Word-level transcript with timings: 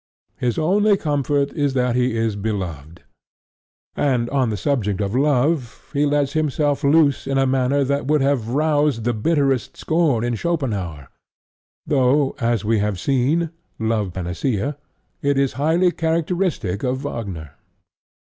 His 0.37 0.57
only 0.57 0.97
comfort 0.97 1.53
is 1.53 1.75
that 1.75 1.95
he 1.95 2.17
is 2.17 2.35
beloved. 2.35 3.03
And 3.95 4.31
on 4.31 4.49
the 4.49 4.57
subject 4.57 4.99
of 4.99 5.13
love 5.15 5.91
he 5.93 6.07
lets 6.07 6.33
himself 6.33 6.83
loose 6.83 7.27
in 7.27 7.37
a 7.37 7.45
manner 7.45 7.83
that 7.83 8.07
would 8.07 8.21
have 8.21 8.47
roused 8.49 9.03
the 9.03 9.13
bitterest 9.13 9.77
scorn 9.77 10.23
in 10.23 10.33
Schopenhaur, 10.33 11.09
though, 11.85 12.35
as 12.39 12.65
we 12.65 12.79
have 12.79 12.99
seen 12.99 13.51
(Love 13.77 14.11
Panacea), 14.11 14.75
it 15.21 15.37
is 15.37 15.53
highly 15.53 15.91
characteristic 15.91 16.81
of 16.81 17.01
Wagner. 17.03 17.51